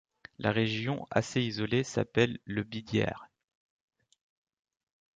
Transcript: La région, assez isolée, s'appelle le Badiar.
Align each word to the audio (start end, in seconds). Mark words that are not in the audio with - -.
La 0.39 0.51
région, 0.51 1.05
assez 1.11 1.41
isolée, 1.43 1.83
s'appelle 1.83 2.39
le 2.45 2.63
Badiar. 2.63 3.29